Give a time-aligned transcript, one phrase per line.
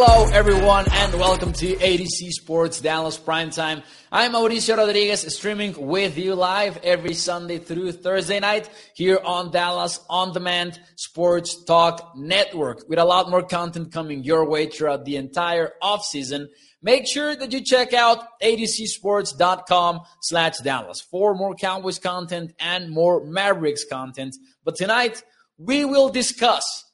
[0.00, 3.82] Hello, everyone, and welcome to ADC Sports Dallas Primetime.
[4.12, 9.98] I'm Mauricio Rodriguez, streaming with you live every Sunday through Thursday night here on Dallas
[10.08, 15.16] On Demand Sports Talk Network, with a lot more content coming your way throughout the
[15.16, 16.46] entire offseason.
[16.80, 23.26] Make sure that you check out adcsports.com slash Dallas for more Cowboys content and more
[23.26, 24.36] Mavericks content.
[24.64, 25.24] But tonight,
[25.58, 26.84] we will discuss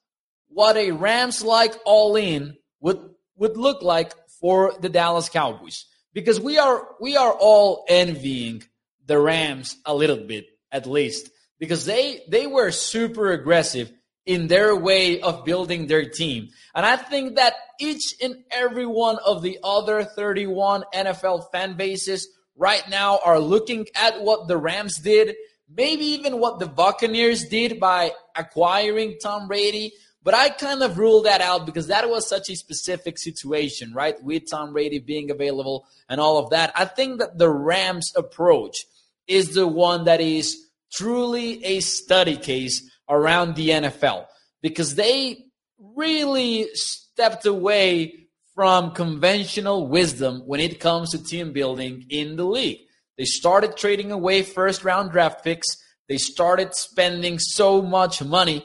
[0.48, 3.00] what a Rams-like all-in would
[3.36, 5.86] would look like for the Dallas Cowboys.
[6.12, 8.62] Because we are we are all envying
[9.06, 11.30] the Rams a little bit at least.
[11.58, 13.90] Because they they were super aggressive
[14.26, 16.50] in their way of building their team.
[16.74, 22.28] And I think that each and every one of the other 31 NFL fan bases
[22.56, 25.34] right now are looking at what the Rams did,
[25.68, 29.92] maybe even what the Buccaneers did by acquiring Tom Brady
[30.24, 34.20] but I kind of ruled that out because that was such a specific situation, right?
[34.22, 36.72] With Tom Brady being available and all of that.
[36.74, 38.86] I think that the Rams approach
[39.28, 44.26] is the one that is truly a study case around the NFL
[44.62, 45.44] because they
[45.78, 52.80] really stepped away from conventional wisdom when it comes to team building in the league.
[53.18, 55.66] They started trading away first round draft picks.
[56.08, 58.64] They started spending so much money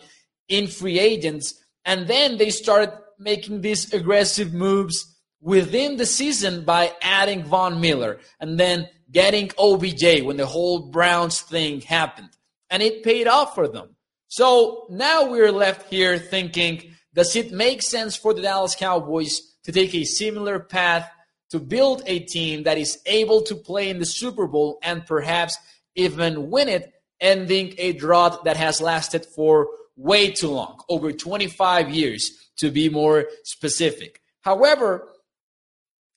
[0.49, 1.53] in free agents.
[1.85, 8.19] And then they started making these aggressive moves within the season by adding Von Miller
[8.39, 12.29] and then getting OBJ when the whole Browns thing happened.
[12.69, 13.95] And it paid off for them.
[14.27, 19.71] So now we're left here thinking does it make sense for the Dallas Cowboys to
[19.71, 21.09] take a similar path
[21.49, 25.57] to build a team that is able to play in the Super Bowl and perhaps
[25.95, 29.67] even win it, ending a drought that has lasted for
[29.99, 34.21] way too long, over 25 years to be more specific.
[34.41, 35.09] However,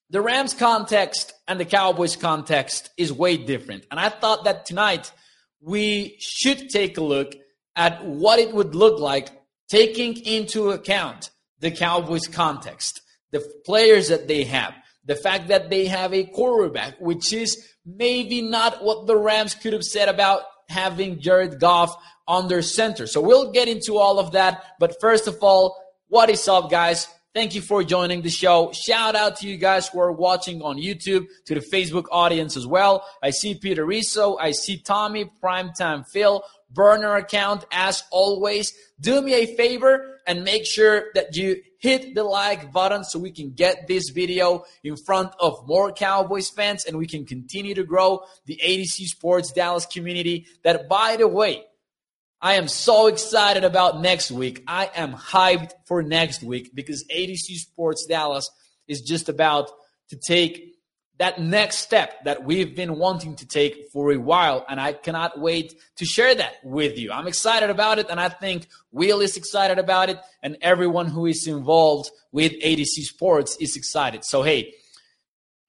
[0.08, 3.84] the Rams context and the Cowboys context is way different.
[3.90, 5.12] And I thought that tonight
[5.60, 7.34] we should take a look
[7.74, 9.30] at what it would look like
[9.68, 14.74] taking into account the Cowboys context, the players that they have,
[15.04, 19.72] the fact that they have a quarterback, which is maybe not what the Rams could
[19.72, 21.96] have said about having Jared Goff
[22.32, 23.06] under center.
[23.06, 24.64] So we'll get into all of that.
[24.80, 25.76] But first of all,
[26.08, 27.06] what is up, guys?
[27.34, 28.72] Thank you for joining the show.
[28.72, 32.66] Shout out to you guys who are watching on YouTube, to the Facebook audience as
[32.66, 33.06] well.
[33.22, 38.72] I see Peter Rizzo, I see Tommy, Primetime Phil, burner account as always.
[39.00, 43.32] Do me a favor and make sure that you hit the like button so we
[43.32, 47.82] can get this video in front of more Cowboys fans and we can continue to
[47.82, 50.46] grow the ADC Sports Dallas community.
[50.64, 51.64] That, by the way,
[52.44, 54.64] I am so excited about next week.
[54.66, 58.50] I am hyped for next week because ADC Sports Dallas
[58.88, 59.70] is just about
[60.08, 60.74] to take
[61.18, 64.66] that next step that we've been wanting to take for a while.
[64.68, 67.12] And I cannot wait to share that with you.
[67.12, 68.10] I'm excited about it.
[68.10, 70.18] And I think Will is excited about it.
[70.42, 74.24] And everyone who is involved with ADC Sports is excited.
[74.24, 74.74] So, hey,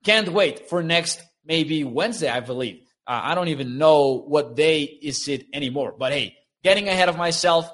[0.03, 2.81] can't wait for next maybe Wednesday, I believe.
[3.05, 5.93] Uh, I don't even know what day is it anymore.
[5.95, 7.69] But hey, getting ahead of myself.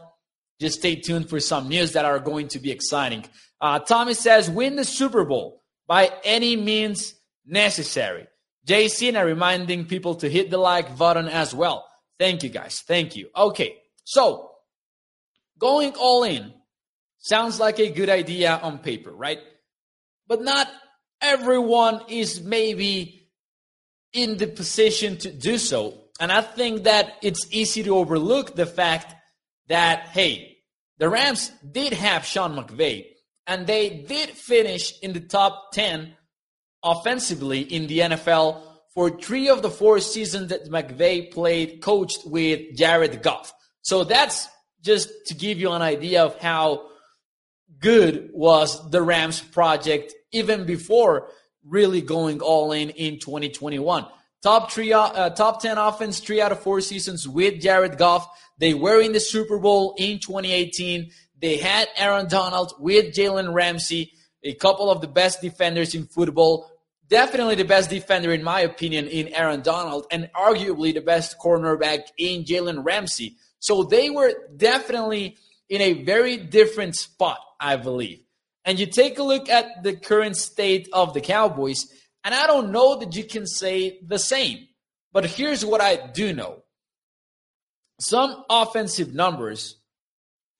[0.59, 3.25] Just stay tuned for some news that are going to be exciting.
[3.61, 8.27] Uh, Tommy says, win the Super Bowl by any means necessary.
[8.67, 11.87] JC, now reminding people to hit the like button as well.
[12.19, 12.83] Thank you, guys.
[12.85, 13.29] Thank you.
[13.35, 14.51] Okay, so
[15.57, 16.53] going all in
[17.19, 19.39] sounds like a good idea on paper, right?
[20.27, 20.69] But not
[21.21, 23.29] everyone is maybe
[24.13, 28.65] in the position to do so and I think that it's easy to overlook the
[28.65, 29.15] fact
[29.67, 30.57] that, hey,
[30.97, 33.05] the Rams did have Sean McVay,
[33.47, 36.15] and they did finish in the top 10
[36.83, 38.61] offensively in the NFL
[38.93, 43.53] for three of the four seasons that McVay played, coached with Jared Goff.
[43.81, 44.49] So that's
[44.81, 46.89] just to give you an idea of how
[47.79, 51.29] good was the Rams project even before
[51.65, 54.05] really going all in in 2021.
[54.41, 58.25] Top three, uh, top ten offense, three out of four seasons with Jared Goff.
[58.57, 61.11] They were in the Super Bowl in 2018.
[61.41, 64.13] They had Aaron Donald with Jalen Ramsey,
[64.43, 66.71] a couple of the best defenders in football.
[67.09, 72.03] Definitely the best defender, in my opinion, in Aaron Donald, and arguably the best cornerback
[72.17, 73.35] in Jalen Ramsey.
[73.59, 75.37] So they were definitely
[75.67, 78.21] in a very different spot, I believe.
[78.63, 81.87] And you take a look at the current state of the Cowboys
[82.23, 84.67] and I don't know that you can say the same.
[85.11, 86.63] But here's what I do know
[87.99, 89.75] some offensive numbers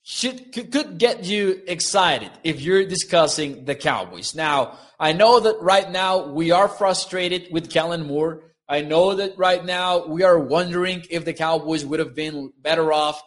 [0.03, 4.33] should could get you excited if you're discussing the Cowboys.
[4.35, 8.43] Now, I know that right now we are frustrated with Kellen Moore.
[8.67, 12.91] I know that right now we are wondering if the Cowboys would have been better
[12.91, 13.21] off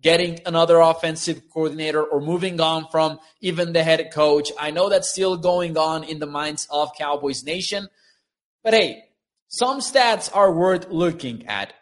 [0.00, 4.50] getting another offensive coordinator or moving on from even the head coach.
[4.58, 7.88] I know that's still going on in the minds of Cowboys Nation.
[8.62, 9.04] But hey,
[9.48, 11.72] some stats are worth looking at.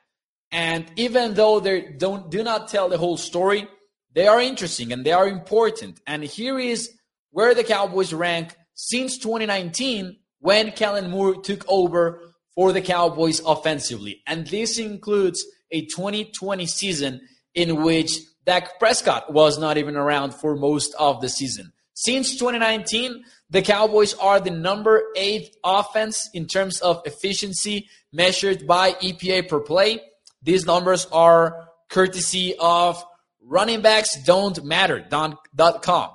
[0.50, 3.68] And even though they don't do not tell the whole story,
[4.14, 6.00] they are interesting and they are important.
[6.06, 6.90] And here is
[7.30, 12.20] where the Cowboys rank since 2019 when Kellen Moore took over
[12.54, 14.22] for the Cowboys offensively.
[14.26, 17.20] And this includes a 2020 season
[17.58, 18.12] in which
[18.46, 21.72] Dak Prescott was not even around for most of the season.
[21.92, 28.92] Since 2019, the Cowboys are the number eight offense in terms of efficiency measured by
[28.92, 30.00] EPA per play.
[30.40, 33.04] These numbers are courtesy of
[33.42, 36.12] running backs don't matter.com,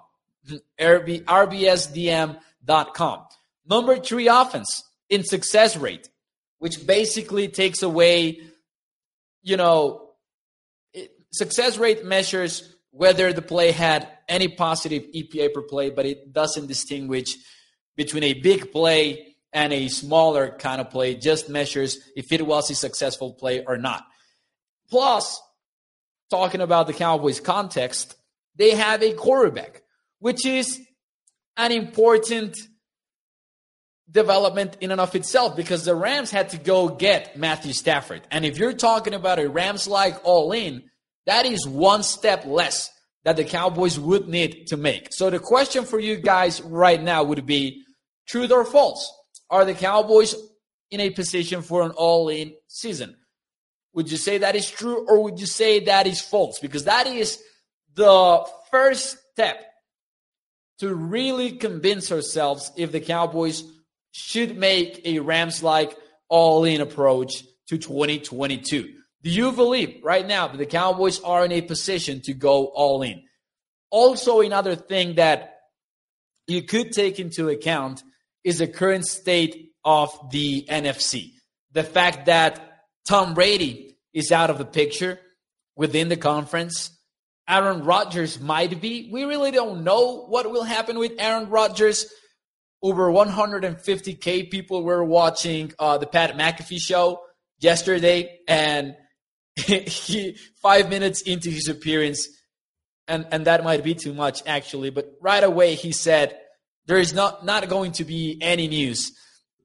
[0.80, 2.40] rbsdm.com.
[3.66, 6.08] Number three offense in success rate,
[6.60, 8.40] which basically takes away,
[9.42, 10.03] you know,
[11.34, 16.68] success rate measures whether the play had any positive EPA per play, but it doesn't
[16.68, 17.36] distinguish
[17.96, 22.70] between a big play and a smaller kind of play, just measures if it was
[22.70, 24.06] a successful play or not.
[24.90, 25.42] Plus,
[26.30, 28.16] talking about the Cowboys context,
[28.56, 29.82] they have a quarterback,
[30.20, 30.80] which is
[31.58, 32.58] an important
[34.10, 38.22] development in and of itself because the Rams had to go get Matthew Stafford.
[38.30, 40.84] And if you're talking about a Rams like all in,
[41.26, 42.90] that is one step less
[43.24, 45.14] that the Cowboys would need to make.
[45.14, 47.84] So the question for you guys right now would be
[48.28, 49.12] truth or false?
[49.50, 50.36] Are the Cowboys
[50.92, 53.16] in a position for an all in season?
[53.94, 56.60] Would you say that is true or would you say that is false?
[56.60, 57.40] Because that is
[57.96, 59.64] the first step
[60.80, 63.64] to really convince ourselves if the Cowboys
[64.12, 65.96] should make a Rams like
[66.28, 68.94] all in approach to 2022.
[69.24, 73.02] Do you believe right now that the Cowboys are in a position to go all
[73.02, 73.24] in?
[73.90, 75.60] Also, another thing that
[76.48, 78.04] you could take into account
[78.44, 81.32] is the current state of the NFC.
[81.72, 85.20] The fact that Tom Brady is out of the picture
[85.76, 86.92] within the conference.
[87.48, 89.10] Aaron Rodgers might be.
[89.12, 92.06] We really don't know what will happen with Aaron Rodgers.
[92.82, 97.22] Over 150K people were watching uh, the Pat McAfee show
[97.60, 98.96] yesterday, and
[99.56, 102.28] he five minutes into his appearance,
[103.08, 106.38] and and that might be too much actually, but right away he said
[106.86, 109.12] there is not not going to be any news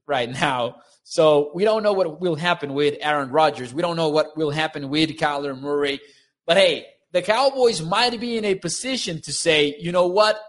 [0.07, 0.75] right now.
[1.03, 3.73] So we don't know what will happen with Aaron Rodgers.
[3.73, 5.99] We don't know what will happen with Kyler Murray.
[6.45, 10.39] But hey, the Cowboys might be in a position to say, you know what?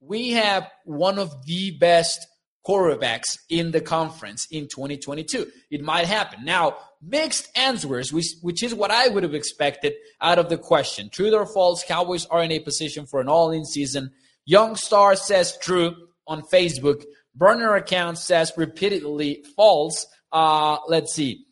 [0.00, 2.26] We have one of the best
[2.66, 5.46] quarterbacks in the conference in 2022.
[5.70, 6.44] It might happen.
[6.44, 6.76] Now,
[7.06, 11.08] mixed answers, which, which is what I would have expected out of the question.
[11.10, 14.10] True or false, Cowboys are in a position for an all in season.
[14.44, 15.94] Young Star says true
[16.26, 17.04] on Facebook.
[17.34, 20.06] Burner account says repeatedly false.
[20.32, 21.46] Uh, let's see.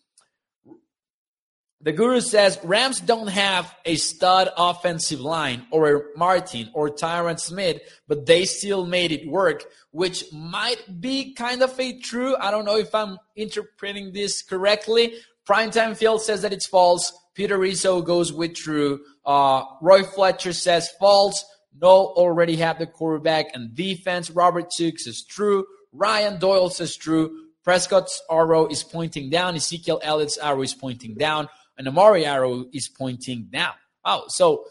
[1.85, 7.39] The guru says Rams don't have a stud offensive line or a Martin or Tyron
[7.39, 12.37] Smith, but they still made it work, which might be kind of a true.
[12.41, 15.13] I don't know if I'm interpreting this correctly.
[15.49, 17.13] Primetime Field says that it's false.
[17.35, 19.01] Peter Rizzo goes with true.
[19.25, 21.45] Uh, Roy Fletcher says false.
[21.81, 24.31] No, already have the quarterback and defense.
[24.31, 25.67] Robert Took says true.
[25.93, 27.49] Ryan Doyle says true.
[27.65, 29.57] Prescott's arrow is pointing down.
[29.57, 33.73] Ezekiel Elliott's arrow is pointing down and Amari arrow is pointing down.
[34.05, 34.67] Oh, so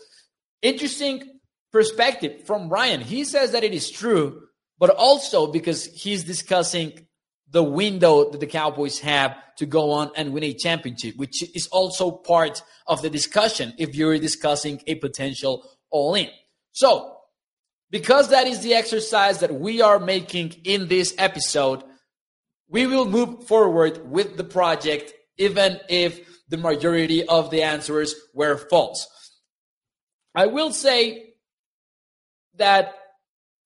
[0.62, 1.40] interesting
[1.72, 3.02] perspective from Ryan.
[3.02, 4.44] He says that it is true,
[4.80, 7.08] but also because he's discussing
[7.54, 11.68] the window that the Cowboys have to go on and win a championship, which is
[11.68, 16.30] also part of the discussion if you're discussing a potential all in.
[16.72, 17.16] So,
[17.92, 21.84] because that is the exercise that we are making in this episode,
[22.68, 28.58] we will move forward with the project, even if the majority of the answers were
[28.58, 29.08] false.
[30.34, 31.36] I will say
[32.56, 32.96] that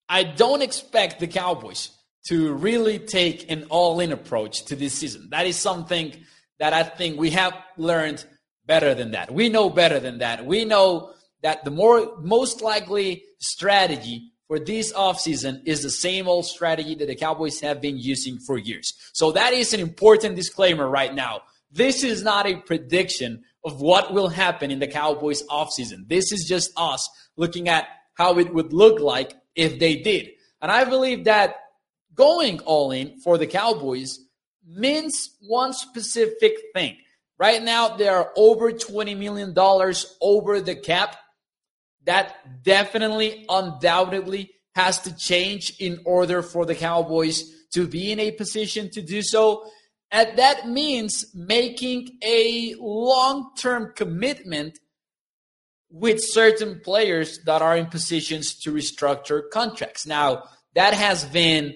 [0.10, 1.97] I don't expect the Cowboys
[2.30, 5.30] to really take an all in approach to this season.
[5.32, 6.14] That is something
[6.60, 8.26] that I think we have learned
[8.66, 9.32] better than that.
[9.34, 10.46] We know better than that.
[10.46, 16.46] We know that the more most likely strategy for this offseason is the same old
[16.46, 18.94] strategy that the Cowboys have been using for years.
[19.14, 21.42] So that is an important disclaimer right now
[21.72, 26.08] This is not a prediction of what will happen in the Cowboys offseason.
[26.08, 30.30] This is just us looking at how it would look like if they did.
[30.62, 31.56] And I believe that
[32.18, 34.20] going all in for the Cowboys
[34.66, 36.98] means one specific thing.
[37.40, 39.54] Right now, they are over $20 million
[40.22, 41.16] over the cap.
[42.06, 47.44] That definitely, undoubtedly has to change in order for the Cowboys
[47.74, 49.70] to be in a position to do so.
[50.10, 54.80] And that means making a long term commitment
[55.90, 60.06] with certain players that are in positions to restructure contracts.
[60.06, 60.44] Now,
[60.76, 61.76] that has been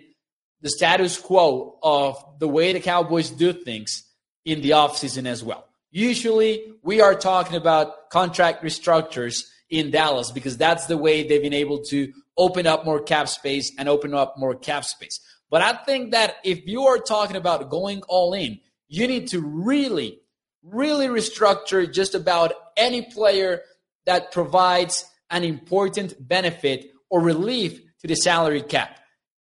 [0.61, 4.03] the status quo of the way the Cowboys do things
[4.45, 5.67] in the offseason as well.
[5.91, 11.53] Usually, we are talking about contract restructures in Dallas because that's the way they've been
[11.53, 15.19] able to open up more cap space and open up more cap space.
[15.49, 19.41] But I think that if you are talking about going all in, you need to
[19.41, 20.19] really,
[20.63, 23.61] really restructure just about any player
[24.05, 29.00] that provides an important benefit or relief to the salary cap.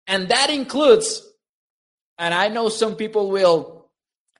[0.07, 1.25] And that includes,
[2.17, 3.89] and I know some people will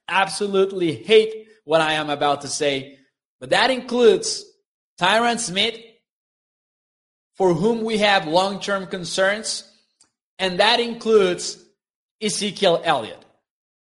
[0.07, 2.97] absolutely hate what I am about to say,
[3.39, 4.45] but that includes
[4.99, 5.77] Tyron Smith,
[7.35, 9.69] for whom we have long term concerns,
[10.37, 11.63] and that includes
[12.21, 13.23] Ezekiel Elliott.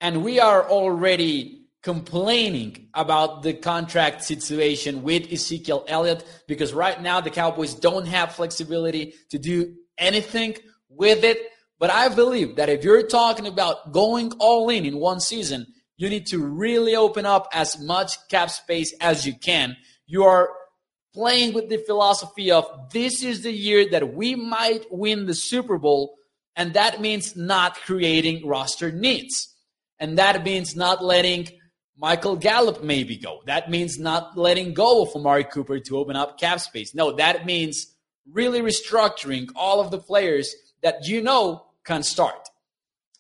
[0.02, 7.22] And we are already complaining about the contract situation with Ezekiel Elliott because right now
[7.22, 10.56] the Cowboys don't have flexibility to do anything
[10.90, 11.40] with it.
[11.80, 15.68] But I believe that if you're talking about going all in in one season,
[15.98, 19.76] you need to really open up as much cap space as you can.
[20.06, 20.50] You are
[21.14, 25.78] playing with the philosophy of this is the year that we might win the Super
[25.78, 26.16] Bowl,
[26.56, 29.54] and that means not creating roster needs.
[30.00, 31.48] And that means not letting
[31.98, 33.42] Michael Gallup maybe go.
[33.48, 36.94] That means not letting go of Amari Cooper to open up cap space.
[36.94, 37.88] No, that means
[38.32, 40.54] really restructuring all of the players
[40.84, 42.50] that you know can start.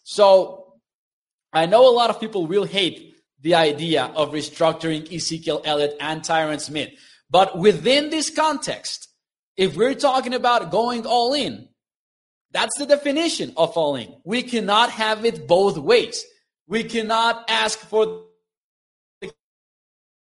[0.04, 0.74] So
[1.54, 6.22] I know a lot of people will hate the idea of restructuring Ezekiel Elliott and
[6.22, 6.92] Tyron Smith.
[7.30, 9.10] But within this context,
[9.56, 11.70] if we're talking about going all in,
[12.52, 14.14] that's the definition of all in.
[14.24, 16.26] We cannot have it both ways.
[16.68, 18.26] We cannot ask for
[19.22, 19.32] the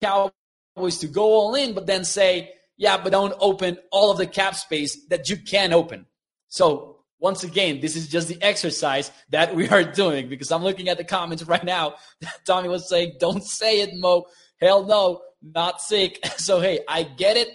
[0.03, 4.27] Cowboys to go all in, but then say, yeah, but don't open all of the
[4.27, 6.07] cap space that you can open.
[6.49, 10.89] So once again, this is just the exercise that we are doing because I'm looking
[10.89, 11.95] at the comments right now.
[12.47, 14.27] Tommy was saying, don't say it, Mo.
[14.61, 16.19] Hell no, not sick.
[16.39, 17.49] So, hey, I get it.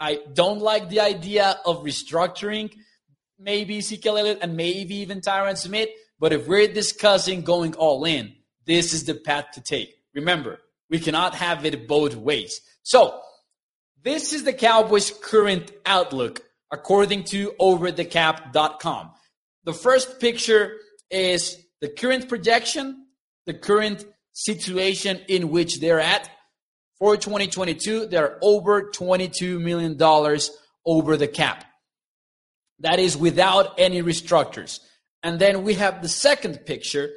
[0.00, 2.72] I don't like the idea of restructuring
[3.38, 5.88] maybe Ezekiel Elliott and maybe even Tyron Smith.
[6.18, 8.34] But if we're discussing going all in,
[8.66, 9.94] this is the path to take.
[10.14, 12.60] Remember, we cannot have it both ways.
[12.82, 13.20] So,
[14.02, 16.42] this is the Cowboys' current outlook
[16.72, 19.10] according to overthecap.com.
[19.64, 20.72] The first picture
[21.10, 23.06] is the current projection,
[23.46, 26.28] the current situation in which they're at.
[26.98, 30.00] For 2022, they're over $22 million
[30.86, 31.64] over the cap.
[32.80, 34.80] That is without any restructures.
[35.22, 37.10] And then we have the second picture,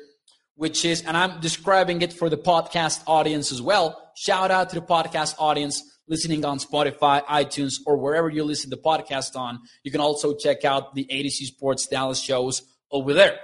[0.55, 4.11] which is, and I'm describing it for the podcast audience as well.
[4.15, 8.77] Shout out to the podcast audience listening on Spotify, iTunes, or wherever you listen to
[8.77, 9.59] podcast on.
[9.83, 13.39] You can also check out the ADC Sports Dallas shows over there.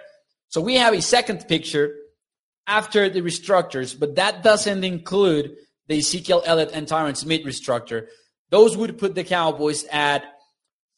[0.50, 1.96] So we have a second picture
[2.67, 5.55] after the restructures, but that doesn't include
[5.88, 8.08] the Ezekiel Elliott and Tyron Smith restructure.
[8.50, 10.24] Those would put the Cowboys at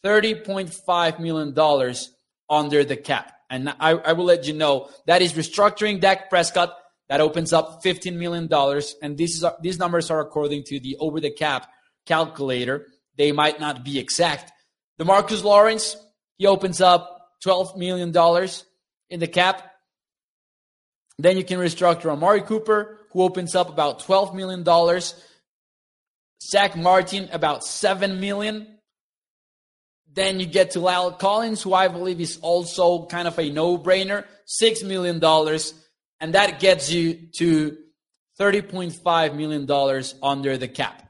[0.03, 1.95] $30.5 million
[2.49, 3.31] under the cap.
[3.49, 6.75] And I, I will let you know that is restructuring Dak Prescott
[7.09, 8.49] that opens up $15 million.
[9.01, 11.69] And these, are, these numbers are according to the over the cap
[12.05, 12.87] calculator.
[13.17, 14.51] They might not be exact.
[14.99, 15.97] DeMarcus Lawrence,
[16.37, 18.09] he opens up $12 million
[19.09, 19.71] in the cap.
[21.17, 25.01] Then you can restructure Amari Cooper, who opens up about $12 million.
[26.43, 28.67] Zack Martin, about 7 million.
[30.11, 33.77] Then you get to La'el Collins, who I believe is also kind of a no
[33.77, 34.25] brainer,
[34.61, 35.19] $6 million
[36.19, 37.77] and that gets you to
[38.39, 41.09] $30.5 million under the cap.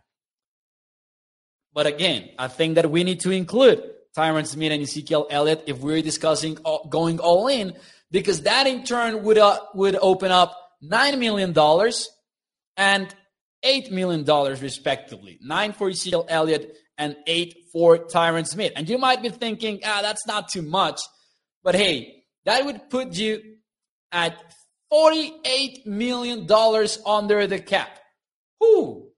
[1.74, 3.84] But again, I think that we need to include
[4.18, 6.58] Tyron Smith and Ezekiel Elliott if we're discussing
[6.90, 7.74] going all in,
[8.12, 11.54] because that in turn would, uh, would open up $9 million
[12.78, 13.16] and
[13.66, 14.24] $8 million
[14.62, 15.38] respectively.
[15.42, 18.74] Nine for Ezekiel Elliott and eight for Tyron Smith.
[18.76, 21.00] And you might be thinking, ah, that's not too much.
[21.64, 23.42] But hey, that would put you
[24.12, 24.42] at
[24.96, 26.48] $48 million
[27.06, 28.00] under the cap.
[28.60, 29.10] Whew.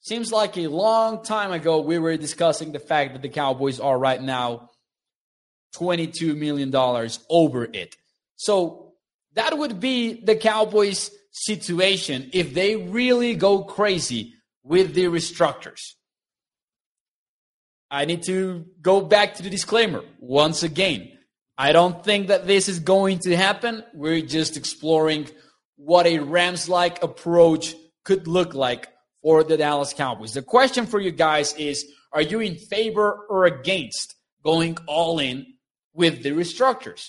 [0.00, 3.98] Seems like a long time ago we were discussing the fact that the Cowboys are
[3.98, 4.70] right now
[5.76, 6.72] $22 million
[7.28, 7.96] over it.
[8.36, 8.92] So
[9.34, 15.80] that would be the Cowboys' situation if they really go crazy with the restructures.
[17.90, 21.13] I need to go back to the disclaimer once again.
[21.56, 23.84] I don't think that this is going to happen.
[23.94, 25.28] We're just exploring
[25.76, 28.88] what a Rams like approach could look like
[29.22, 30.34] for the Dallas Cowboys.
[30.34, 35.46] The question for you guys is Are you in favor or against going all in
[35.92, 37.08] with the restructures?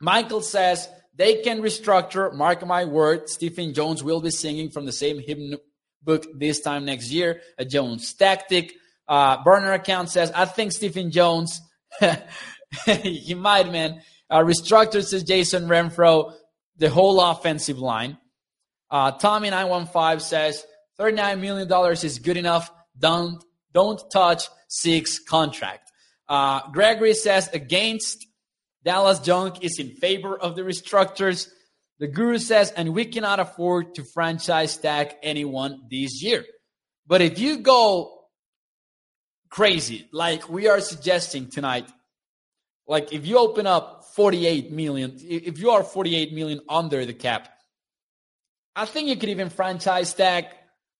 [0.00, 2.32] Michael says they can restructure.
[2.32, 5.56] Mark my word, Stephen Jones will be singing from the same hymn
[6.02, 8.72] book this time next year, a Jones tactic.
[9.06, 11.60] Uh, burner account says, I think Stephen Jones
[13.02, 14.02] he might, man.
[14.30, 16.32] Uh, restructured, says Jason Renfro,
[16.76, 18.18] the whole offensive line.
[18.90, 20.64] Uh, Tommy915 says
[20.98, 22.70] $39 million is good enough.
[22.98, 25.90] Don't, don't touch six contract.
[26.28, 28.26] Uh, Gregory says against
[28.84, 31.48] Dallas Junk is in favor of the restructures.
[31.98, 36.44] The guru says, and we cannot afford to franchise tag anyone this year.
[37.06, 38.18] But if you go
[39.50, 41.88] crazy, like we are suggesting tonight,
[42.86, 47.48] like if you open up 48 million, if you are 48 million under the cap,
[48.74, 50.46] I think you could even franchise tag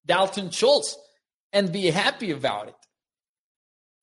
[0.06, 0.96] Dalton Schultz
[1.52, 2.74] and be happy about it.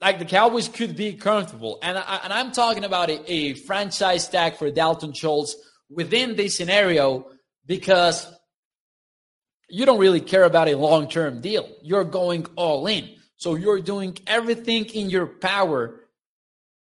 [0.01, 1.77] Like the Cowboys could be comfortable.
[1.81, 5.55] And, I, and I'm talking about a, a franchise tag for Dalton Schultz
[5.89, 7.25] within this scenario
[7.65, 8.25] because
[9.69, 11.69] you don't really care about a long term deal.
[11.83, 13.09] You're going all in.
[13.37, 15.98] So you're doing everything in your power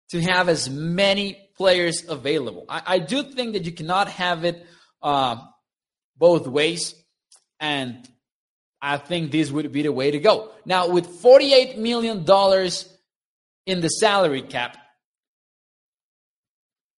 [0.10, 2.66] to have as many players available.
[2.70, 4.66] I, I do think that you cannot have it
[5.02, 5.38] uh,
[6.18, 6.96] both ways,
[7.60, 8.08] and
[8.82, 10.52] I think this would be the way to go.
[10.66, 12.20] Now, with $48 million
[13.66, 14.78] in the salary cap,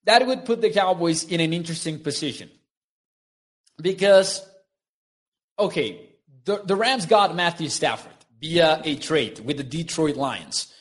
[0.05, 2.49] that would put the Cowboys in an interesting position.
[3.79, 4.41] Because,
[5.59, 6.09] okay,
[6.45, 10.73] the, the Rams got Matthew Stafford via a trade with the Detroit Lions.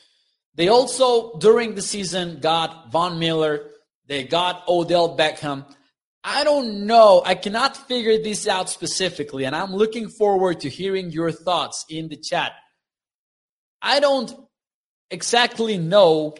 [0.57, 3.69] They also, during the season, got Von Miller.
[4.07, 5.65] They got Odell Beckham.
[6.23, 7.21] I don't know.
[7.23, 12.09] I cannot figure this out specifically, and I'm looking forward to hearing your thoughts in
[12.09, 12.53] the chat.
[13.81, 14.33] I don't
[15.11, 16.35] exactly know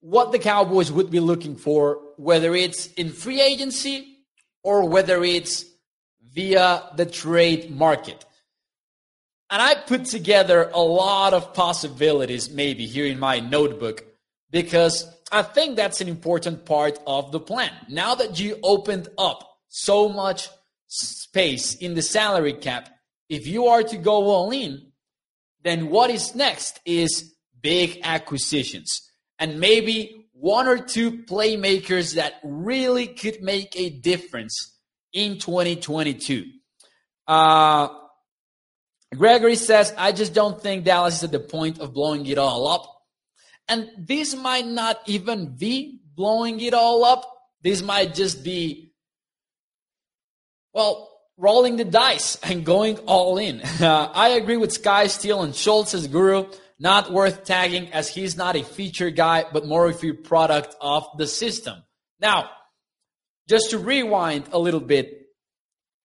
[0.00, 4.18] what the Cowboys would be looking for, whether it's in free agency
[4.62, 5.64] or whether it's
[6.32, 8.24] via the trade market.
[9.54, 14.04] And I put together a lot of possibilities, maybe here in my notebook,
[14.50, 17.70] because I think that's an important part of the plan.
[17.88, 20.48] Now that you opened up so much
[20.88, 22.88] space in the salary cap,
[23.28, 24.90] if you are to go all in,
[25.62, 33.06] then what is next is big acquisitions and maybe one or two playmakers that really
[33.06, 34.76] could make a difference
[35.12, 36.44] in 2022.
[37.28, 37.88] Uh,
[39.16, 42.66] Gregory says, I just don't think Dallas is at the point of blowing it all
[42.68, 42.90] up.
[43.68, 47.30] And this might not even be blowing it all up.
[47.62, 48.92] This might just be,
[50.72, 53.60] well, rolling the dice and going all in.
[53.62, 56.46] Uh, I agree with Sky Steele and Schultz's guru.
[56.78, 61.06] Not worth tagging as he's not a feature guy, but more of a product of
[61.16, 61.82] the system.
[62.20, 62.50] Now,
[63.48, 65.23] just to rewind a little bit,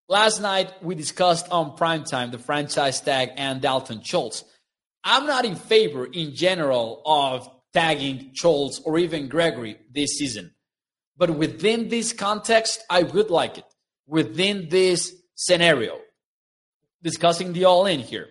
[0.10, 4.44] Last night, we discussed on primetime the franchise tag and Dalton Schultz.
[5.04, 10.52] I'm not in favor in general of tagging Schultz or even Gregory this season.
[11.16, 13.66] But within this context, I would like it.
[14.08, 16.00] Within this scenario,
[17.04, 18.30] discussing the all in here.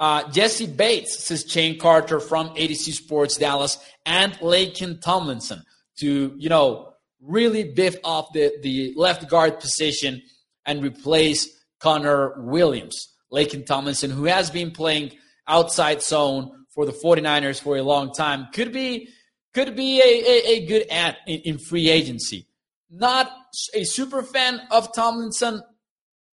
[0.00, 5.62] Uh, Jesse Bates says Shane Carter from ADC Sports Dallas and Laken Tomlinson
[5.98, 10.22] to, you know, really biff off the, the left guard position
[10.68, 11.48] and replace
[11.80, 13.08] Connor Williams.
[13.32, 15.12] Laken Tomlinson, who has been playing
[15.48, 19.08] outside zone for the 49ers for a long time, could be
[19.54, 22.46] could be a, a, a good ad in, in free agency.
[22.90, 23.30] Not
[23.74, 25.62] a super fan of Tomlinson,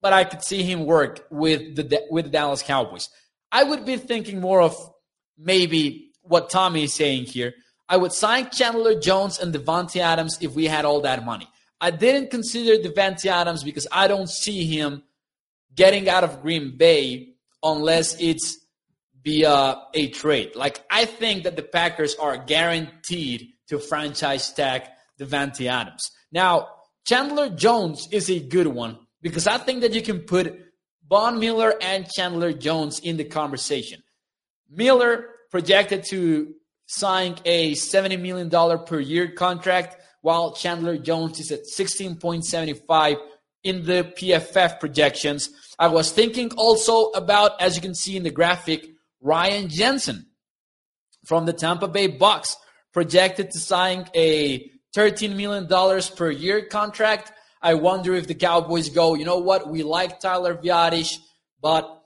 [0.02, 3.10] but I could see him work with the with the Dallas Cowboys.
[3.52, 4.76] I would be thinking more of
[5.38, 7.54] maybe what Tommy is saying here.
[7.88, 11.48] I would sign Chandler Jones and Davante Adams if we had all that money.
[11.80, 15.04] I didn't consider Davante Adams because I don't see him
[15.74, 18.58] getting out of Green Bay unless it's
[19.24, 20.56] via a trade.
[20.56, 24.84] Like I think that the Packers are guaranteed to franchise tag
[25.20, 26.12] Davante Adams.
[26.32, 26.70] Now,
[27.06, 30.60] Chandler Jones is a good one because I think that you can put
[31.08, 34.02] Von Miller and Chandler Jones in the conversation.
[34.70, 36.54] Miller projected to
[36.88, 38.50] sign a $70 million
[38.86, 43.18] per year contract, while Chandler Jones is at 16.75
[43.64, 45.52] in the PFF projections.
[45.78, 48.88] I was thinking also about, as you can see in the graphic,
[49.22, 50.26] Ryan Jensen
[51.26, 52.58] from the Tampa Bay Bucks
[52.92, 55.68] projected to sign a $13 million
[56.18, 57.32] per year contract.
[57.62, 61.20] I wonder if the Cowboys go, you know what, we like Tyler Biadasz,
[61.62, 62.02] but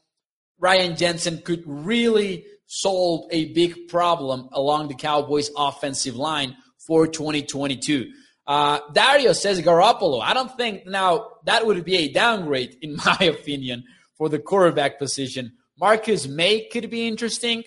[0.60, 8.11] Ryan Jensen could really solve a big problem along the Cowboys offensive line for 2022.
[8.47, 10.21] Uh, Dario says Garoppolo.
[10.21, 13.83] I don't think now that would be a downgrade, in my opinion,
[14.17, 15.53] for the quarterback position.
[15.79, 17.63] Marcus Maye could be interesting,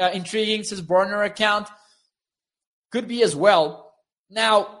[0.00, 1.68] uh, intriguing, says burner account.
[2.92, 3.92] Could be as well.
[4.30, 4.80] Now,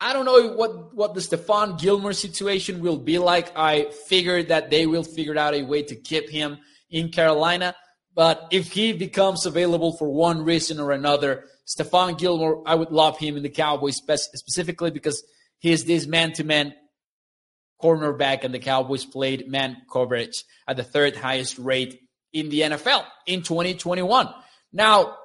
[0.00, 3.52] I don't know what, what the Stephon Gilmore situation will be like.
[3.56, 6.58] I figured that they will figure out a way to keep him
[6.90, 7.74] in Carolina.
[8.14, 13.18] But if he becomes available for one reason or another, Stephon Gilmore, I would love
[13.18, 15.22] him in the Cowboys specifically because
[15.60, 16.74] he is this man to man
[17.80, 22.00] cornerback, and the Cowboys played man coverage at the third highest rate
[22.32, 24.28] in the NFL in 2021.
[24.72, 25.16] Now,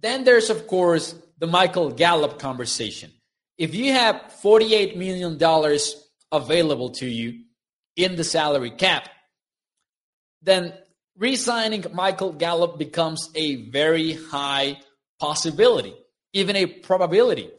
[0.00, 3.10] then there's, of course, the Michael Gallup conversation.
[3.56, 5.38] If you have $48 million
[6.32, 7.44] available to you
[7.96, 9.08] in the salary cap,
[10.42, 10.74] then
[11.16, 14.78] re signing Michael Gallup becomes a very high
[15.18, 15.94] possibility,
[16.32, 17.50] even a probability.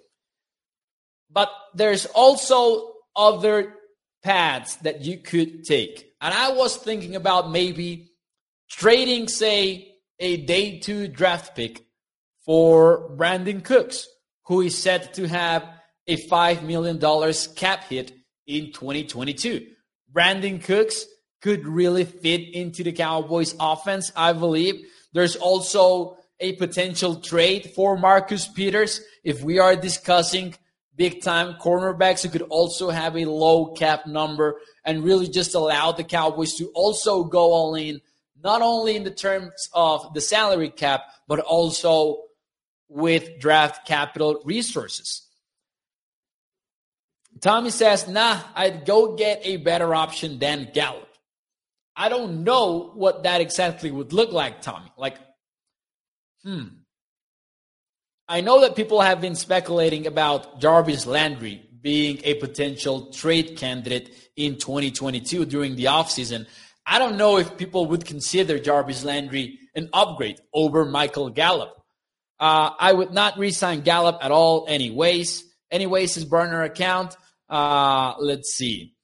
[1.31, 3.73] But there's also other
[4.23, 6.13] paths that you could take.
[6.21, 8.11] And I was thinking about maybe
[8.69, 11.85] trading, say, a day two draft pick
[12.45, 14.07] for Brandin Cooks,
[14.45, 15.67] who is set to have
[16.07, 16.99] a $5 million
[17.55, 18.13] cap hit
[18.47, 19.67] in 2022.
[20.13, 21.05] Brandin Cooks
[21.41, 24.75] could really fit into the Cowboys offense, I believe.
[25.13, 29.01] There's also a potential trade for Marcus Peters.
[29.23, 30.55] If we are discussing
[30.95, 35.91] big time cornerbacks who could also have a low cap number and really just allow
[35.91, 38.01] the Cowboys to also go all in,
[38.43, 42.23] not only in the terms of the salary cap, but also
[42.87, 45.23] with draft capital resources.
[47.41, 51.09] Tommy says, nah, I'd go get a better option than Gallup.
[51.95, 54.91] I don't know what that exactly would look like, Tommy.
[54.97, 55.17] Like,
[56.45, 56.67] hmm.
[58.27, 64.09] I know that people have been speculating about Jarvis Landry being a potential trade candidate
[64.35, 66.47] in 2022 during the offseason.
[66.85, 71.75] I don't know if people would consider Jarvis Landry an upgrade over Michael Gallup.
[72.39, 75.43] Uh, I would not re-sign Gallup at all, anyways.
[75.71, 77.15] Anyways, his burner account.
[77.49, 78.95] Uh, let's see.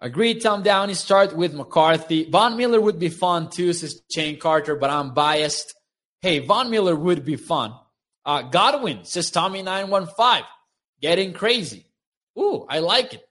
[0.00, 0.94] Agreed, Tom Downey.
[0.94, 2.28] Start with McCarthy.
[2.30, 5.74] Von Miller would be fun too, says Shane Carter, but I'm biased.
[6.20, 7.74] Hey, Von Miller would be fun.
[8.24, 10.42] Uh, Godwin says Tommy915.
[11.00, 11.86] Getting crazy.
[12.36, 13.28] Ooh, I like it.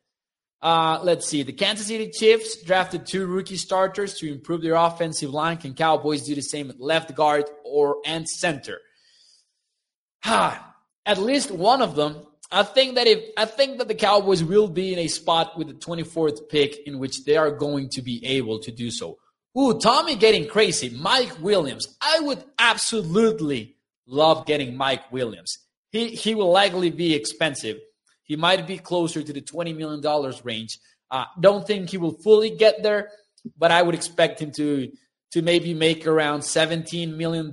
[0.62, 1.44] Uh, let's see.
[1.44, 5.58] The Kansas City Chiefs drafted two rookie starters to improve their offensive line.
[5.58, 8.80] Can Cowboys do the same at left guard or and center?
[10.26, 12.24] at least one of them.
[12.50, 15.68] I think that if I think that the Cowboys will be in a spot with
[15.68, 19.18] the 24th pick in which they are going to be able to do so.
[19.58, 20.90] Ooh, Tommy getting crazy.
[20.90, 21.98] Mike Williams.
[22.02, 25.58] I would absolutely love getting Mike Williams.
[25.90, 27.78] He he will likely be expensive.
[28.24, 30.78] He might be closer to the $20 million range.
[31.10, 33.10] Uh, don't think he will fully get there,
[33.58, 34.92] but I would expect him to
[35.32, 37.52] to maybe make around $17 million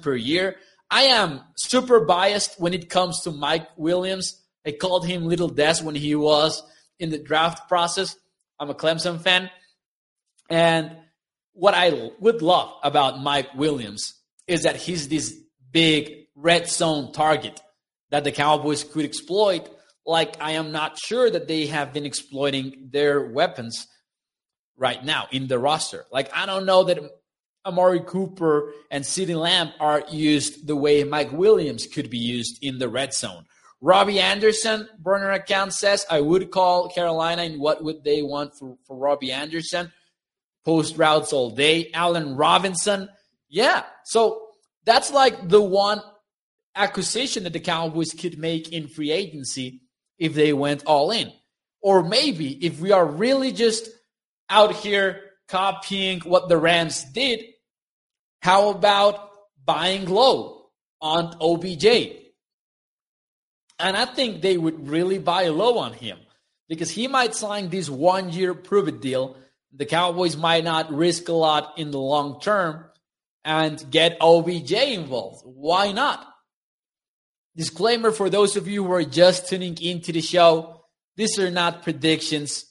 [0.00, 0.56] per year.
[0.90, 4.40] I am super biased when it comes to Mike Williams.
[4.64, 6.62] I called him Little Dez when he was
[7.00, 8.16] in the draft process.
[8.60, 9.50] I'm a Clemson fan.
[10.48, 10.96] And
[11.56, 14.14] what I would love about Mike Williams
[14.46, 15.34] is that he's this
[15.72, 17.60] big red zone target
[18.10, 19.68] that the Cowboys could exploit.
[20.04, 23.86] Like, I am not sure that they have been exploiting their weapons
[24.76, 26.04] right now in the roster.
[26.12, 27.00] Like, I don't know that
[27.64, 32.78] Amari Cooper and CeeDee Lamb are used the way Mike Williams could be used in
[32.78, 33.46] the red zone.
[33.80, 38.76] Robbie Anderson, burner account says, I would call Carolina and what would they want for,
[38.86, 39.92] for Robbie Anderson?
[40.66, 41.90] Post routes all day.
[41.94, 43.08] Allen Robinson.
[43.48, 43.84] Yeah.
[44.04, 44.48] So
[44.84, 46.02] that's like the one
[46.74, 49.80] acquisition that the Cowboys could make in free agency
[50.18, 51.32] if they went all in.
[51.80, 53.88] Or maybe if we are really just
[54.50, 57.44] out here copying what the Rams did,
[58.42, 59.30] how about
[59.64, 60.66] buying low
[61.00, 61.86] on OBJ?
[63.78, 66.18] And I think they would really buy low on him
[66.68, 69.36] because he might sign this one year prove it deal.
[69.76, 72.84] The Cowboys might not risk a lot in the long term
[73.44, 75.42] and get OBJ involved.
[75.44, 76.26] Why not?
[77.54, 80.76] Disclaimer for those of you who are just tuning into the show
[81.16, 82.66] these are not predictions,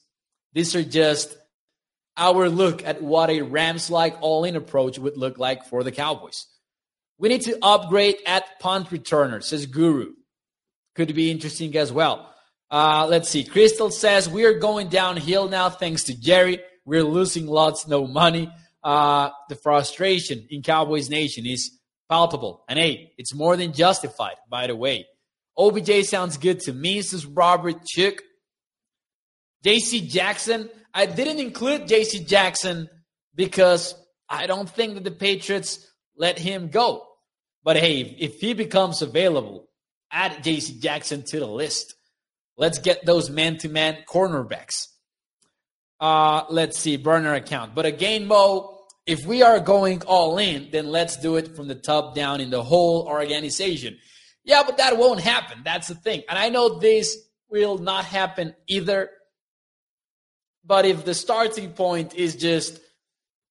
[0.54, 1.36] these are just
[2.16, 5.92] our look at what a Rams like all in approach would look like for the
[5.92, 6.46] Cowboys.
[7.18, 10.14] We need to upgrade at punt returner, says Guru.
[10.96, 12.32] Could be interesting as well.
[12.72, 13.44] Uh, let's see.
[13.44, 16.60] Crystal says we are going downhill now thanks to Jerry.
[16.86, 18.52] We're losing lots, no money.
[18.84, 21.72] Uh, the frustration in Cowboys Nation is
[22.08, 22.64] palpable.
[22.70, 25.08] And hey, it's more than justified, by the way.
[25.58, 28.22] OBJ sounds good to me, says Robert Chick.
[29.66, 32.88] JC Jackson, I didn't include JC Jackson
[33.34, 33.96] because
[34.30, 37.06] I don't think that the Patriots let him go.
[37.64, 39.68] But hey, if he becomes available,
[40.12, 41.96] add JC Jackson to the list.
[42.58, 44.88] Let's get those man to man cornerbacks.
[46.00, 47.74] Uh, let's see, burner account.
[47.74, 51.76] But again, Mo, if we are going all in, then let's do it from the
[51.76, 53.98] top down in the whole organization.
[54.44, 55.62] Yeah, but that won't happen.
[55.64, 56.24] That's the thing.
[56.30, 57.18] And I know this
[57.50, 59.10] will not happen either.
[60.66, 62.80] But if the starting point is just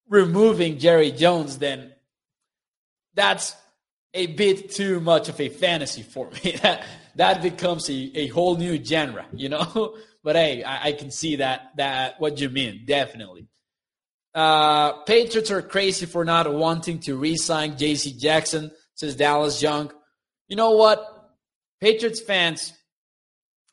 [0.09, 1.93] removing Jerry Jones, then
[3.13, 3.55] that's
[4.13, 6.57] a bit too much of a fantasy for me.
[6.61, 9.95] that, that becomes a, a whole new genre, you know?
[10.25, 13.47] but hey, I, I can see that that what you mean, definitely.
[14.33, 18.17] Uh, Patriots are crazy for not wanting to re-sign J.C.
[18.17, 19.93] Jackson, says Dallas Young.
[20.49, 20.99] You know what?
[21.79, 22.73] Patriots fans,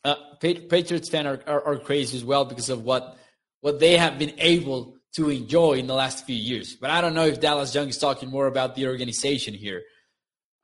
[0.05, 3.17] uh, Patriots fans are, are, are, crazy as well because of what
[3.63, 6.77] what they have been able to enjoy in the last few years.
[6.77, 9.83] But I don't know if Dallas Young is talking more about the organization here.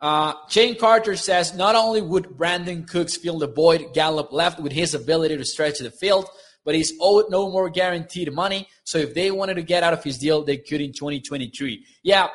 [0.01, 4.73] Uh, Shane Carter says not only would Brandin Cooks fill the void Gallup left with
[4.73, 6.29] his ability to stretch the field,
[6.65, 8.69] but he's owed no more guaranteed money.
[8.85, 11.85] So if they wanted to get out of his deal, they could in 2023.
[12.03, 12.29] Yeah,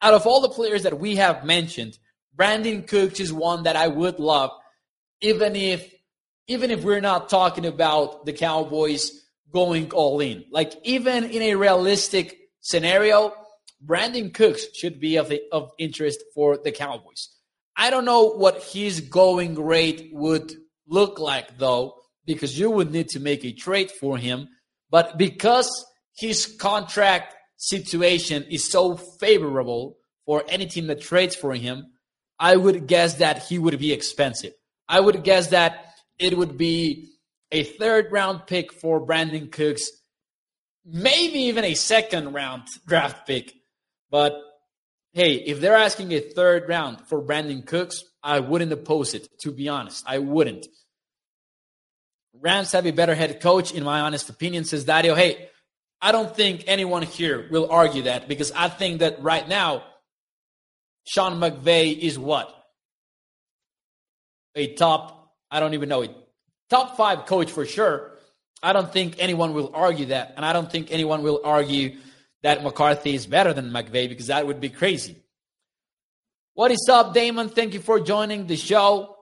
[0.00, 1.98] out of all the players that we have mentioned,
[2.36, 4.50] Brandin Cooks is one that I would love,
[5.20, 5.92] even if
[6.46, 9.12] even if we're not talking about the Cowboys
[9.52, 10.44] going all in.
[10.50, 13.32] Like even in a realistic scenario,
[13.84, 17.28] Brandin Cooks should be of, of interest for the Cowboys.
[17.76, 20.52] I don't know what his going rate would
[20.86, 21.94] look like, though,
[22.26, 24.48] because you would need to make a trade for him.
[24.90, 31.86] But because his contract situation is so favorable for any team that trades for him,
[32.38, 34.52] I would guess that he would be expensive.
[34.88, 37.08] I would guess that it would be
[37.52, 39.90] a third round pick for Brandin Cooks,
[40.84, 43.54] maybe even a second round draft pick
[44.10, 44.40] but
[45.12, 49.52] hey, if they're asking a third round for Brandin Cooks, I wouldn't oppose it, to
[49.52, 50.04] be honest.
[50.06, 50.66] I wouldn't.
[52.34, 55.14] Rams have a better head coach, in my honest opinion, says Dario.
[55.14, 55.48] Hey,
[56.00, 59.82] I don't think anyone here will argue that because I think that right now,
[61.06, 62.54] Sean McVay is what?
[64.54, 66.08] A top, I don't even know, a
[66.70, 68.12] top five coach for sure.
[68.62, 70.34] I don't think anyone will argue that.
[70.36, 71.96] And I don't think anyone will argue
[72.42, 75.16] that McCarthy is better than McVay because that would be crazy.
[76.54, 77.48] What is up, Damon?
[77.48, 79.16] Thank you for joining the show.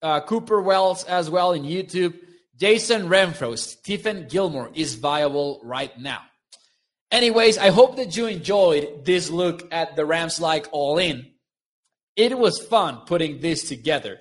[0.00, 2.14] Uh, Cooper Wells as well in YouTube.
[2.56, 6.20] Jason Renfro, Stephon Gilmore is viable right now.
[7.10, 11.26] Anyways, I hope that you enjoyed this look at the Rams like all in.
[12.16, 14.18] It was fun putting this together.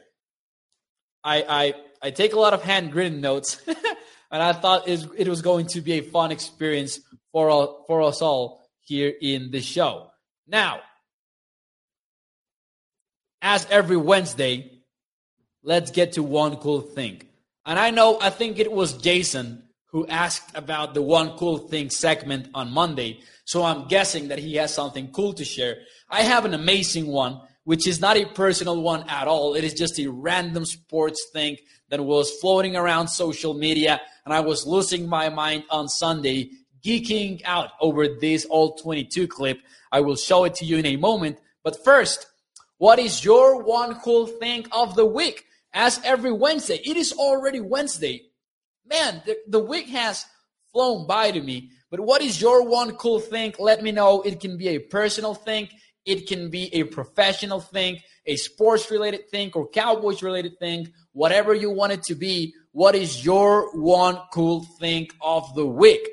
[1.23, 1.73] I I,
[2.07, 5.93] I take a lot of handwritten notes, and I thought it was going to be
[5.93, 6.99] a fun experience
[7.31, 10.07] for, all, for us all here in the show.
[10.47, 10.81] Now,
[13.41, 14.81] as every Wednesday,
[15.63, 17.21] let's get to one cool thing.
[17.65, 21.89] And I know, I think it was Jason who asked about the one cool thing
[21.89, 23.19] segment on Monday.
[23.45, 25.77] So I'm guessing that he has something cool to share.
[26.09, 29.53] I have an amazing one, which is not a personal one at all.
[29.53, 31.57] It is just a random sports thing
[31.89, 33.99] that was floating around social media.
[34.25, 36.51] And I was losing my mind on Sunday
[36.83, 39.59] geeking out over this all 22 clip.
[39.91, 41.39] I will show it to you in a moment.
[41.63, 42.27] But first,
[42.77, 45.45] what is your one cool thing of the week?
[45.73, 48.23] As every Wednesday, it is already Wednesday.
[48.85, 50.25] Man, the, the week has
[50.71, 51.69] flown by to me.
[51.89, 53.53] But what is your one cool thing?
[53.59, 54.21] Let me know.
[54.21, 55.69] It can be a personal thing,
[56.05, 61.53] it can be a professional thing, a sports related thing, or Cowboys related thing, whatever
[61.53, 62.53] you want it to be.
[62.71, 66.07] What is your one cool thing of the week?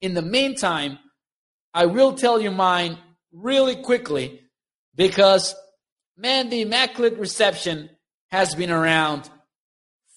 [0.00, 0.98] In the meantime,
[1.74, 2.98] I will tell you mine
[3.32, 4.40] really quickly
[4.94, 5.54] because,
[6.16, 7.90] man, the Immaculate Reception
[8.30, 9.28] has been around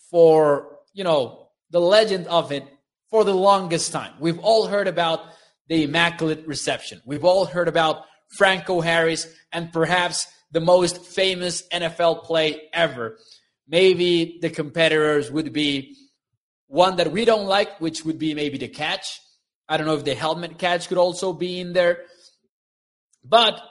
[0.09, 2.65] for, you know, the legend of it
[3.09, 4.13] for the longest time.
[4.19, 5.21] We've all heard about
[5.67, 7.01] the Immaculate Reception.
[7.05, 8.05] We've all heard about
[8.37, 13.17] Franco Harris and perhaps the most famous NFL play ever.
[13.67, 15.95] Maybe the competitors would be
[16.67, 19.19] one that we don't like, which would be maybe the catch.
[19.67, 22.01] I don't know if the helmet catch could also be in there.
[23.23, 23.61] But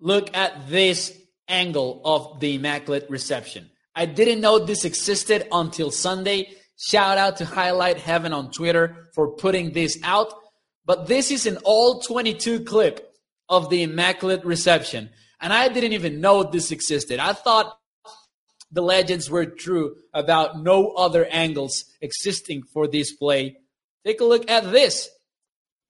[0.00, 3.70] look at this angle of the Immaculate Reception.
[3.94, 6.50] I didn't know this existed until Sunday.
[6.76, 10.32] Shout out to Highlight Heaven on Twitter for putting this out.
[10.84, 13.12] But this is an all 22 clip
[13.48, 15.10] of the Immaculate Reception.
[15.40, 17.18] And I didn't even know this existed.
[17.18, 17.78] I thought
[18.70, 23.56] the legends were true about no other angles existing for this play.
[24.04, 25.08] Take a look at this.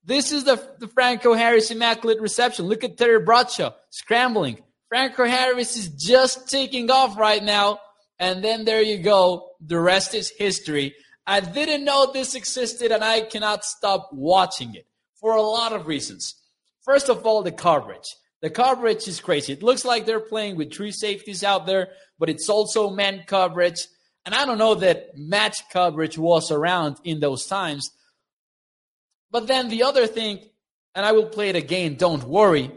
[0.03, 2.65] This is the, the Franco Harris Immaculate Reception.
[2.65, 4.59] Look at Terry Bradshaw scrambling.
[4.87, 7.79] Franco Harris is just taking off right now.
[8.17, 9.51] And then there you go.
[9.61, 10.95] The rest is history.
[11.27, 14.87] I didn't know this existed and I cannot stop watching it
[15.19, 16.35] for a lot of reasons.
[16.81, 18.07] First of all, the coverage.
[18.41, 19.53] The coverage is crazy.
[19.53, 23.87] It looks like they're playing with three safeties out there, but it's also man coverage.
[24.25, 27.91] And I don't know that match coverage was around in those times.
[29.31, 30.39] But then the other thing,
[30.95, 32.71] and I will play it again, don't worry.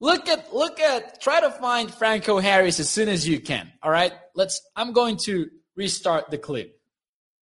[0.00, 3.70] Look at look at try to find Franco Harris as soon as you can.
[3.82, 4.12] All right?
[4.34, 6.80] Let's I'm going to restart the clip.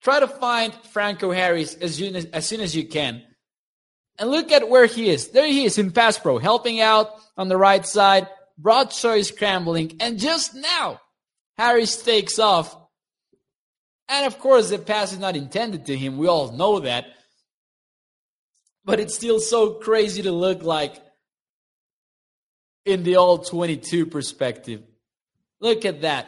[0.01, 3.23] Try to find Franco Harris as soon as, as soon as you can.
[4.17, 5.29] And look at where he is.
[5.29, 8.27] There he is in pass pro, helping out on the right side.
[8.63, 9.97] Is scrambling.
[9.99, 11.01] And just now,
[11.57, 12.75] Harris takes off.
[14.07, 16.17] And of course, the pass is not intended to him.
[16.17, 17.05] We all know that.
[18.83, 20.95] But it's still so crazy to look like
[22.85, 24.81] in the all 22 perspective.
[25.59, 26.27] Look at that.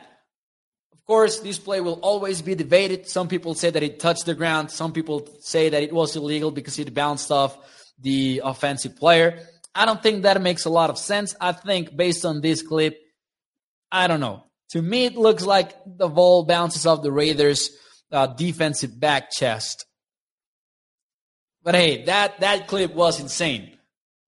[0.91, 3.09] Of course, this play will always be debated.
[3.09, 4.71] Some people say that it touched the ground.
[4.71, 7.57] Some people say that it was illegal because it bounced off
[7.99, 9.39] the offensive player.
[9.75, 11.35] I don't think that makes a lot of sense.
[11.41, 12.99] I think based on this clip,
[13.91, 14.45] I don't know.
[14.69, 17.69] To me, it looks like the ball bounces off the Raiders'
[18.11, 19.85] uh, defensive back chest.
[21.63, 23.78] But hey, that, that clip was insane.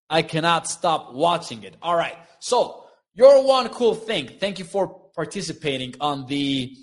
[0.09, 1.75] I cannot stop watching it.
[1.81, 2.15] All right.
[2.39, 4.29] So, your one cool thing.
[4.39, 6.75] Thank you for participating on the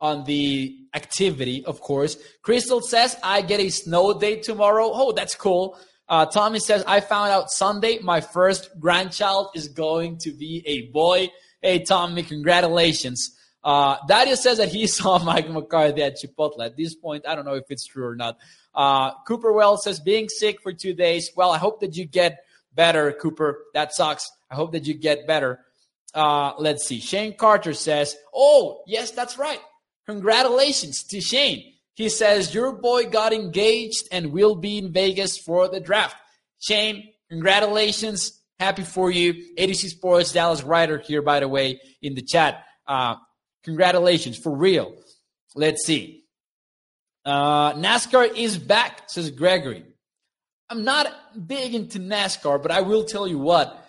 [0.00, 2.16] on the activity, of course.
[2.42, 4.90] Crystal says, I get a snow day tomorrow.
[4.92, 5.78] Oh, that's cool.
[6.08, 10.92] Uh, Tommy says, I found out Sunday my first grandchild is going to be a
[10.92, 11.30] boy.
[11.62, 13.34] Hey, Tommy, congratulations.
[13.64, 16.64] Uh, Dario says that he saw Mike McCarthy at Chipotle.
[16.64, 18.38] At this point, I don't know if it's true or not.
[18.74, 21.30] Uh, Cooper Wells says, being sick for two days.
[21.34, 23.64] Well, I hope that you get better, Cooper.
[23.72, 24.30] That sucks.
[24.50, 25.60] I hope that you get better.
[26.12, 27.00] Uh, let's see.
[27.00, 29.58] Shane Carter says, Oh, yes, that's right.
[30.06, 31.72] Congratulations to Shane.
[31.94, 36.16] He says, Your boy got engaged and will be in Vegas for the draft.
[36.60, 38.40] Shane, congratulations.
[38.60, 39.34] Happy for you.
[39.58, 42.64] A to Z Sports Dallas writer here, by the way, in the chat.
[42.86, 43.16] Uh,
[43.64, 44.94] congratulations, for real.
[45.54, 46.24] Let's see.
[47.24, 49.84] Uh, NASCAR is back, says Gregory.
[50.68, 51.06] I'm not
[51.46, 53.80] big into NASCAR, but I will tell you what.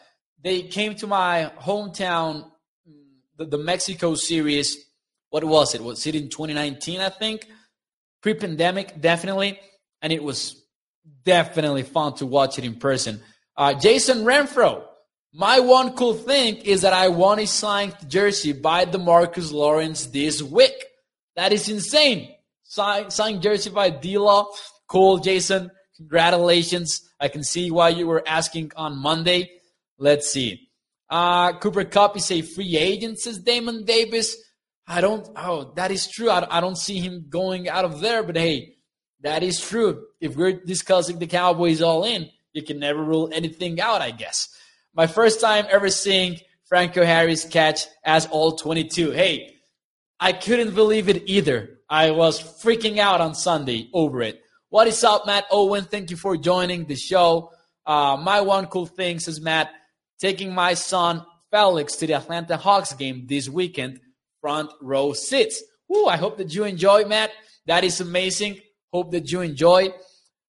[0.44, 2.50] They came to my hometown,
[3.38, 4.78] the, the Mexico series.
[5.30, 5.82] What was it?
[5.82, 7.48] Was it in 2019, I think?
[8.26, 9.60] pre pandemic, definitely.
[10.02, 10.64] And it was
[11.24, 13.22] definitely fun to watch it in person.
[13.56, 14.84] Uh, Jason Renfro,
[15.38, 20.42] my one cool thing is that I won a signed jersey by DeMarcus Lawrence this
[20.42, 20.72] week.
[21.36, 22.34] That is insane.
[22.64, 24.48] Signed, signed jersey by D-Law.
[24.88, 25.72] Cool, Jason.
[25.98, 27.02] Congratulations.
[27.20, 29.52] I can see why you were asking on Monday.
[29.98, 30.70] Let's see.
[31.10, 34.38] Uh, Cooper Kupp is a free agent, says Damon Davis.
[34.88, 36.30] I don't, oh, that is true.
[36.30, 38.76] I, I don't see him going out of there, but hey,
[39.22, 40.06] that is true.
[40.22, 44.48] If we're discussing the Cowboys all in, you can never rule anything out, I guess.
[44.96, 49.12] My first time ever seeing Franco Harris catch as all 22.
[49.12, 49.58] Hey,
[50.22, 51.82] I couldn't believe it either.
[51.90, 54.42] I was freaking out on Sunday over it.
[54.70, 55.84] What is up, Matt Owen?
[55.84, 57.52] Thank you for joining the show.
[57.86, 59.70] Uh, my one cool thing, says Matt,
[60.18, 64.00] taking my son Felix to the Atlanta Hawks game this weekend
[64.40, 65.62] front row seats.
[65.94, 67.32] Ooh, I hope that you enjoy, Matt.
[67.66, 68.62] That is amazing.
[68.94, 69.90] Hope that you enjoy.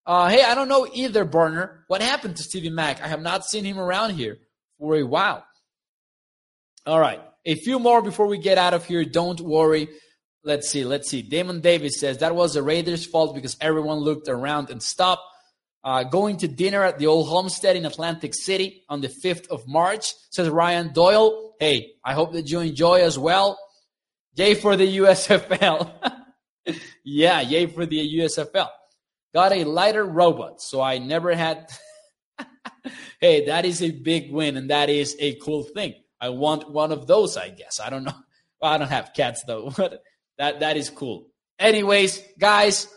[0.07, 1.85] Uh, hey, I don't know either, Burner.
[1.89, 3.03] What happened to Stevie Mack?
[3.03, 4.39] I have not seen him around here
[4.79, 5.45] for a while.
[6.87, 9.05] All right, a few more before we get out of here.
[9.05, 9.89] Don't worry.
[10.45, 10.85] Let's see.
[10.85, 11.23] Let's see.
[11.23, 15.23] Damon Davis says that was the Raiders' fault because everyone looked around and stopped.
[15.83, 19.67] Uh, going to dinner at the old homestead in Atlantic City on the 5th of
[19.69, 21.55] March, says Ryan Doyle.
[21.61, 23.59] Hey, I hope that you enjoy as well.
[24.35, 25.91] Yay for the USFL.
[27.05, 28.69] yeah, yay for the USFL.
[29.37, 31.69] Got a Litter-Robot, so I never had.
[33.21, 35.93] hey, that is a big win, and that is a cool thing.
[36.19, 37.79] I want one of those, I guess.
[37.79, 38.15] I don't know.
[38.63, 39.69] Well, I don't have cats though,
[40.39, 41.27] that that is cool.
[41.59, 42.89] Anyways, guys,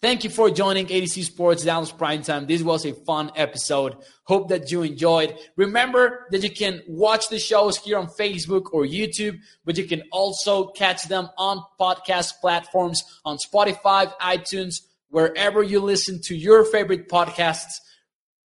[0.00, 2.46] thank you for joining A to Z Sports Dallas Prime Time.
[2.46, 3.96] This was a fun episode.
[4.22, 5.36] Hope that you enjoyed.
[5.56, 10.04] Remember that you can watch the shows here on Facebook or YouTube, but you can
[10.12, 17.08] also catch them on podcast platforms on Spotify, iTunes, wherever you listen to your favorite
[17.08, 17.74] podcasts.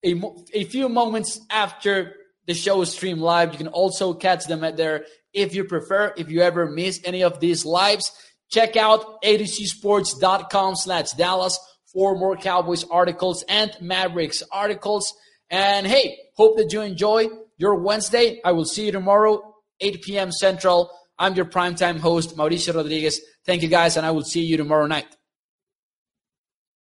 [0.05, 0.22] A,
[0.53, 2.16] a few moments after
[2.47, 6.14] the show is streamed live, you can also catch them at there if you prefer.
[6.18, 8.12] If you ever miss any of these lives,
[8.51, 11.57] check out atozsports.com slash Dallas
[11.93, 15.14] for more Cowboys articles and Mavericks articles.
[15.49, 18.41] And hey, hope that you enjoy your Wednesday.
[18.43, 20.32] I will see you tomorrow, 8 p.m.
[20.34, 20.91] Central.
[21.18, 23.22] I'm your primetime host, Mauricio Rodriguez.
[23.45, 25.07] Thank you guys, and I will see you tomorrow night.